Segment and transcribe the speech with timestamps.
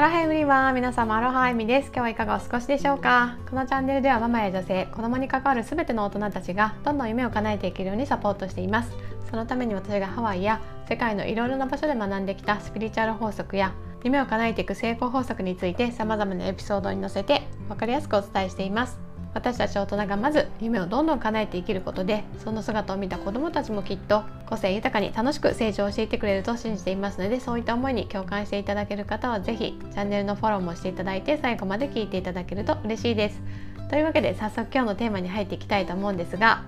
[0.00, 1.88] ハロハエブリは皆様アロハエミです。
[1.88, 3.36] 今日はいかがお過ごしでしょうか？
[3.50, 8.92] このチャンネルではママや女性子供に関わる全ての大人たちがどんどん夢を叶えていけるようにサポートしています。
[9.30, 18.98] そのために私がハワイや世界のいろいろな場所で学んできたスピリチュアル法則や夢を叶えていく成功法則について様々なエピソードに載せて分かりやすくお伝えしています。
[19.32, 33.40] 私たち大人がまず夢をどんどん叶えて生きることでその姿を見た子どもたちもきっと個性豊かに楽しく成長していってくれると信じていますのでそういった思いに共感していただける方は是非チャンネルのフォローもしていただいて最後まで聞いていただけると嬉しいです。
[33.88, 36.62] というわけで早速今日のテーマに入っていきたいと思うんですが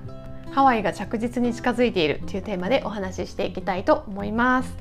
[0.50, 4.76] ハワイが着実に近づいているというテーマでお話ししていきたいと思います。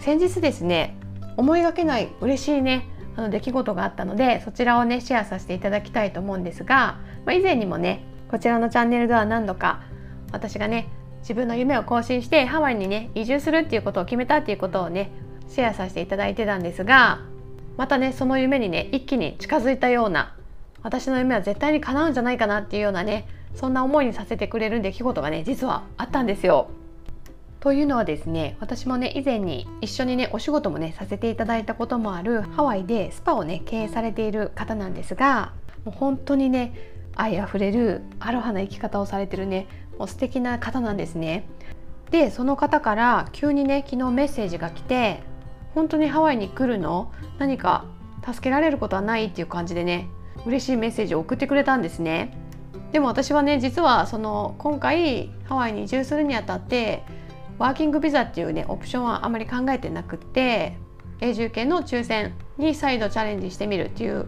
[0.00, 0.96] 先日ですね
[1.36, 2.84] 思いがけない嬉しいね
[3.18, 9.82] あの出来事があったのでそちらをねシェアさせていただきたいと思うんですが、まあ、以前にもねこちらのチャンネルでは何度か
[10.30, 10.88] 私がね
[11.22, 15.10] 自分の夢を更新してハワイにね移住するっていうことを決めたっていうことをね
[15.48, 17.18] シェアさせていただいてたんですが
[17.76, 20.36] またねその夢にね一気に近づいたような
[20.84, 26.70] 私の夢は絶対に叶うんじゃないかなっていうようなねそんな思いにさせてくれる出来事がね実はあったんですよ。
[27.60, 35.52] というのはですね私もね以前に一緒にねお仕事もねさせていただいたこともあるハワイでスパをね経営されている方なんですが
[35.84, 36.72] もう本当にね
[37.16, 39.66] 愛あふれるアロハな生き方をされてるね
[39.98, 41.48] もう素敵な方なんですね。
[42.10, 45.20] でその方から急にね昨日メッセージが来て
[45.74, 47.12] 「本当にハワイに来るの？
[47.38, 47.84] 何か
[48.24, 50.08] 助けられることはない?」っていう感じでね
[50.46, 52.38] 嬉しいメッセージを送ってくれたんですね。
[52.92, 57.02] でも私はね実はその今回ハワイに移住するにあたって
[57.58, 60.76] ワーキングビザっていうねオプションはあまり考えてなくて
[61.20, 64.26] 永住権の抽選に再度チャレンジしてみるっていう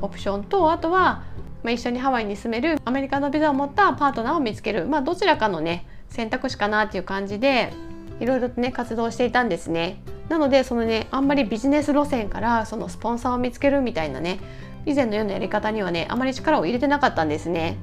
[0.00, 1.24] オプションとあとは、
[1.62, 7.72] まあ、一緒にハワイに住めるアメリカのビザを持ったパートナーを見つける、まあ、どちらかのね選択肢かなっていう感じで
[8.18, 10.02] いろいろとね活動していたんですね。
[10.28, 14.38] なのでそのねあんまりビジネス路線からそのスポンサーを見つけるみたいなね
[14.86, 17.76] 以前のようなやり方にはねあまり力を入れてなかったんですね。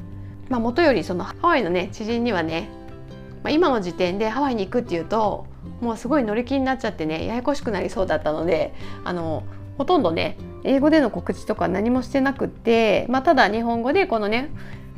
[0.49, 2.69] まあ、元よりそのハワイのね知人にはね
[3.47, 5.47] まあ、今の時点でハワイに行くっていうと
[5.79, 8.73] もうすごい乗り気になっちゃってねややこしくなりそうだったので
[9.05, 9.45] あの
[9.77, 14.49] ほとんどね英語での告知とか何もしてなくって、まあ、ただ日本語でこのね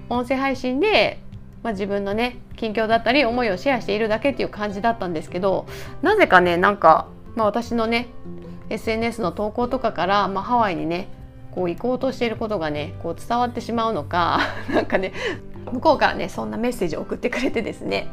[0.09, 1.21] 音声配信で、
[1.61, 5.67] まあ、自分のね近況だったり思いをシェアしているだけっていう感じだったんですけど
[6.01, 8.07] なぜかねなんか、まあ、私のね
[8.71, 11.07] SNS の投稿とかから、まあ、ハワイにね
[11.51, 14.39] こう行こうとしていることがねこう伝わってしまうのか
[14.73, 15.13] なんかね
[15.71, 18.07] 向こうからねそんなメッセージを送ってくれてですね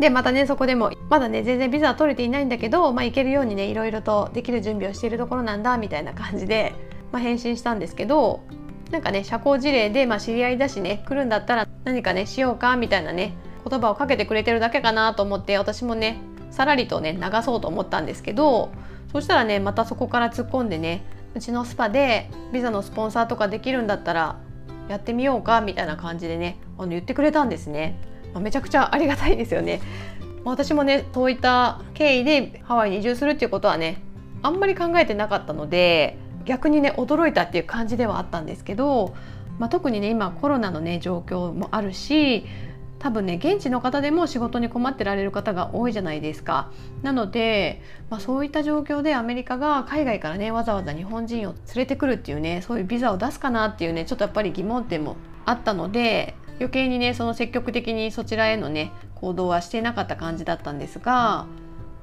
[0.00, 6.72] でまたねそこでもまだね全然ビザは取れていないんだけど、まあ、行けるようにねいろいろとできる準備をしているところなんだみたいな感じで、
[7.12, 8.42] まあ、返信したんですけど
[8.90, 13.34] なんかね社交辞令で、まあ、知り合いだしね来るんだったら何かねしようかみたいなね
[13.68, 16.18] 言葉をかけてくれてるだけかなと思って私もね
[16.50, 18.72] さらりとね流そうと思ったんですけど
[19.12, 24.40] そしたらねまたそこから突っ込んでねうちのスパでビザのスポンサーとかできるんだったら
[24.88, 28.00] やってみようかみたいな感じでねあの言ってくれたんですね。
[28.32, 29.80] まあ、めちゃくちゃありがたいですよね。
[30.44, 34.02] 私もねそういった経緯でハワイに移住するっていうことはね
[34.42, 39.14] あんまり考えてなかったので逆にね驚いたっていう感じではあったんですけど、
[39.58, 42.46] まあ、特にね今コロナのね状況もあるし
[42.98, 46.70] 多分ね現地の方でも仕事に困ってられる方が多いじゃないですか。
[47.02, 55.16] なので、まあ、そういった状況でアメリカが海外からねわざわざ日本人を連れてくるっていうねそういうビザを出すかなっていうねちょっとやっぱり疑問点も
[55.46, 61.46] あったので余計にねその積極的にそちらへのね行動はしてなかった感じだったんですが、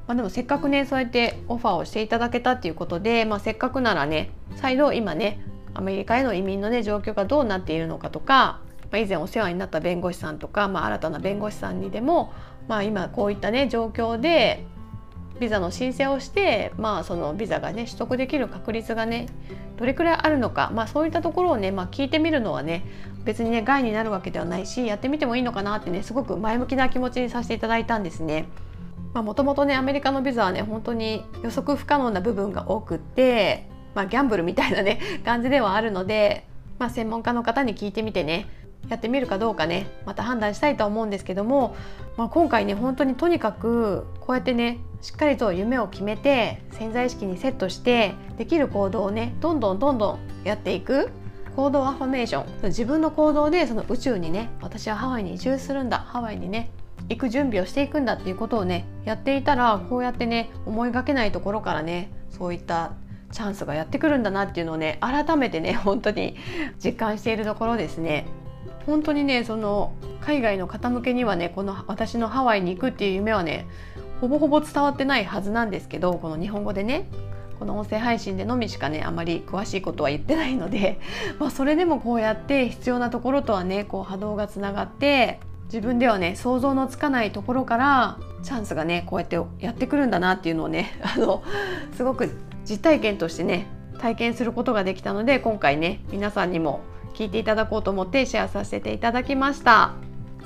[0.08, 5.40] まあ、でもせっかくねそうやってオファーをしていただけたっていうことで、まあ、せっかくならね再度今ね
[5.76, 8.60] アメリカへの移民のね状況がどうなっているのかとか、
[8.92, 12.34] まあ、以前お世話になった弁護士さんとか、まあ、新たな弁護士さんにでも、
[12.68, 14.66] まあ、今こういったね状況で
[15.40, 19.28] ビザの申請をして、まあ、そのビザがね取得できる確率がね
[19.78, 22.86] どれくらいあるのか、まあ、そういったところをね、まあ、聞いてみるのはね
[23.24, 28.48] 別にね害になるわけではないしやってみてもいいのかなってねすごく前向きな気持ちにさせていただいたんですね。
[29.14, 36.46] もともとねアメリカのビザはね本当に予測不可能な部分が多くって、まあ、ギャンブルみたいなね感じではあるので、
[36.78, 38.48] まあ、専門家の方に聞いてみてね
[38.90, 39.88] やってみるかどうかね。
[40.06, 41.76] また判断したいと思うんですけども、
[42.16, 51.10] まあ、今回ね本当にとにかくこうやってねしっかりと夢を決めて潜在意識にセットしてできる行動をねどんどんどんどんやっていく。
[51.56, 52.68] 行動アファメーション。
[52.68, 55.98] 自分の行動でその宇宙にね私はハワイに移住するんだ。
[55.98, 56.70] ハワイにね
[57.10, 58.14] 行く準備をしていくんだ。
[58.14, 62.92] っていうことをねやっていたらこうやってね思いがけないところからねそういった
[63.32, 66.38] チャンスがやってくるんだなっていうのをね改めてね本当に
[66.78, 68.28] 実感しているところですね。
[68.88, 73.68] 本当にねその海外の方向けにはねこの私のハワイに行くっていう夢はね
[74.22, 77.08] ほぼほぼ伝わってないはずなんですけどこの日本語でね
[77.60, 81.00] この音声配信でのみしかねあまり詳しいことは言ってないので、
[81.40, 91.44] まあ、それでもこうやって必要なところとはねこう波動がつながって自分ではね想像のつかないところからチャンスがねこうやってやってくるんだなっていうのをね あの
[91.94, 92.30] すごく
[92.64, 93.68] 実体験としてね
[94.00, 96.82] 体験することができたので今回ね皆さんにも
[97.18, 99.96] 聞いていただこうと思ってシェアさせていただきました。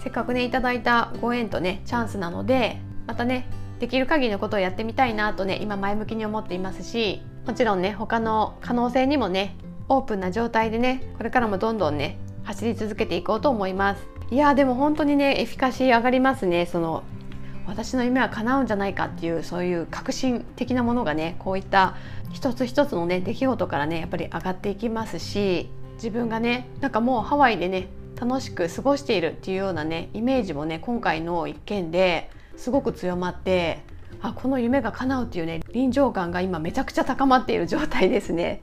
[0.02, 3.46] せっかくねいただいたご縁とねチャンスなのでまたね
[3.80, 9.58] できる限りのことをやってみたいなとね今前向きに思っていますしもちろんね他の可能性にもね
[9.90, 14.08] オープンな状態でねこれからもどんどんね走り続けていこうと思います。
[14.32, 16.66] いやでも本当にねエフィカシー上がりますね。
[16.68, 17.04] その
[17.68, 21.98] 私の夢は叶うんじゃないかっていうそういう革新的なものがねこういった
[22.32, 25.70] 一つ一つのね出来事からねやっぱり上がっていきますし
[26.02, 27.88] 自分がねなんかもうハワイでね
[28.20, 33.84] 楽しく過ごしているっていうようなねイメージもね今回の一件ですごく強まって
[34.20, 38.62] あこの夢が叶うっていうね臨場感が今めちゃくちゃ高まっている状態ですね。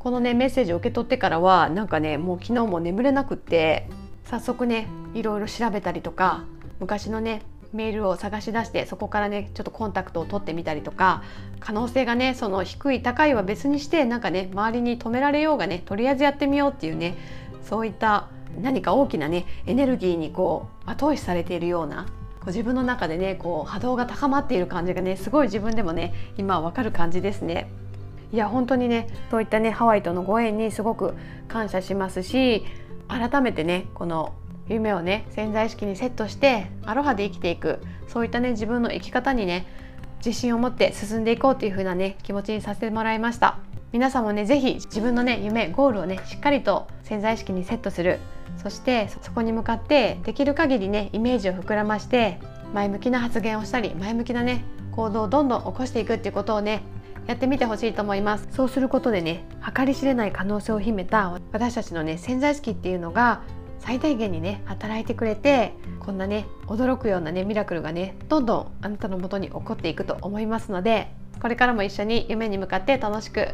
[0.00, 3.88] このねメッセージを受け取ってからはなんかねもう昨日も眠れなくって
[4.24, 6.44] 早速ねいろいろ調べたりとか
[6.80, 7.42] 昔のね
[7.72, 11.22] メールを探し出してそこからねちょっとコンタクトを取ってみたりとか
[11.60, 17.16] 可能性がねその低い高いは別にしてなんかね周りに止められようがねとりあえずやってみようっていうね
[17.64, 18.28] そういった
[18.60, 22.06] 何か大きなねエネルギーにこう後押しされているような
[22.40, 27.70] こう自分の中でねこう波動が高まっている感じがねすごい自分でもね今わかる感じですね。
[28.32, 31.14] いや本当にねそういったねハワイとのご縁にすごく
[31.48, 32.64] 感謝しますし
[33.08, 34.34] 改めてねこの
[34.74, 37.80] 夢をね潜在意識にセットしてアロハで生きていく。
[38.08, 39.66] そういったね自分の生き方にね
[40.24, 43.58] 自信を持って進んでいこうという風なね気持ちにさせてもらいました。
[43.92, 48.18] 皆さんもね是非自分のね夢ゴールをねしっかりと潜在意識にセットする。
[48.56, 52.38] そしてそこに向かってできる限りねイメージを膨らまして
[52.74, 56.82] 前向きな発言をしたり前向きなね行動をどんどん起こしていくっていうことをね
[57.26, 58.48] やってみてほしいと思います。
[58.50, 59.44] そうすることでね
[59.74, 63.42] 計り知れない可能性を秘めた私たちのね潜在意識っていうのが
[63.80, 71.10] 最大限にね働いてくれてこんなね驚くようなねミラクルがねどんどんあなたのもとに起こっていくと思いますので
[71.40, 73.48] これからも一緒に夢に向かって楽しく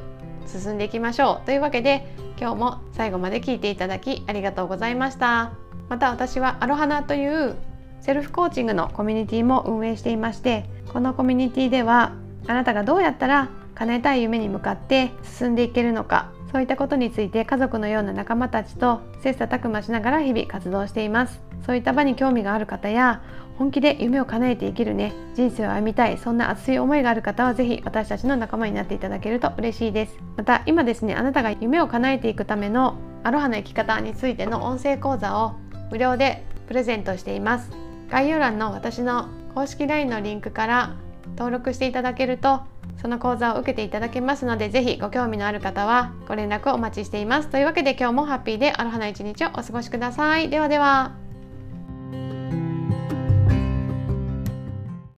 [0.46, 1.46] 進んでいきましょう。
[1.46, 5.52] というわけで今日も最後まで聞いていただきありがとうございました。
[5.88, 7.56] また私はアロハナという
[8.00, 12.12] セルフコーチングのコミュニティも運営していましてこのコミュニティでは
[12.46, 21.40] あなたがどうやったら叶えたい夢に向かって進んでいけるのかそういったことについて家族のような仲間たちと切磋琢磨しながら日々活動しています。
[21.66, 23.22] そういった場に興味がある方や
[23.58, 30.16] 本気で夢を叶えて生きるね人生を歩みたいそんな熱い思いがある方は是非私たちの仲間になっていただけると嬉しいです。
[30.36, 35.54] また今ですねあなたが夢を叶えていくためのアロハの生き方についての音声講座を
[35.90, 37.70] 無料でプレゼントしています。
[38.10, 40.94] 概要欄の私の公式 LINE のリンクから
[41.36, 42.60] 登録していただけると
[43.00, 47.48] その講座を受けていただけますので是非ご興味のある方はご連絡をお待ちしています。
[47.48, 50.48] というわけで今日もハッピーでアロハな一日をお過ごしください。
[50.48, 51.25] ではでは。